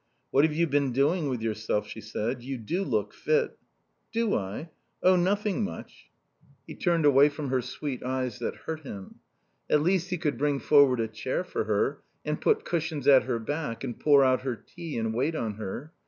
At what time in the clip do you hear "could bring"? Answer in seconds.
10.17-10.59